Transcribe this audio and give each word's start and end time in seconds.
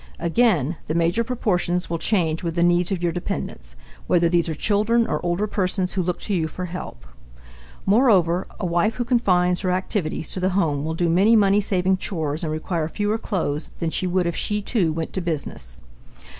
Again, 0.17 0.77
the 0.87 0.95
major 0.95 1.23
proportions 1.23 1.87
will 1.87 1.99
change 1.99 2.41
with 2.41 2.55
the 2.55 2.63
needs 2.63 2.91
of 2.91 3.03
your 3.03 3.11
dependents, 3.11 3.75
whether 4.07 4.29
these 4.29 4.49
are 4.49 4.55
children 4.55 5.05
or 5.05 5.23
older 5.23 5.45
persons 5.45 5.93
who 5.93 6.01
look 6.01 6.19
to 6.21 6.33
you 6.33 6.47
for 6.47 6.65
help. 6.65 7.05
Moreover, 7.85 8.47
a 8.59 8.65
wife 8.65 8.95
who 8.95 9.05
confines 9.05 9.61
her 9.61 9.69
activities 9.69 10.29
to 10.31 10.39
the 10.39 10.49
home 10.57 10.83
will 10.83 10.95
do 10.95 11.07
many 11.07 11.35
money 11.35 11.61
saving 11.61 11.97
chores 11.97 12.43
and 12.43 12.51
require 12.51 12.89
fewer 12.89 13.19
clothes 13.19 13.69
than 13.77 13.91
she 13.91 14.07
would 14.07 14.25
if 14.25 14.35
she, 14.35 14.59
too, 14.59 14.91
went 14.91 15.13
to 15.13 15.21
business. 15.21 15.79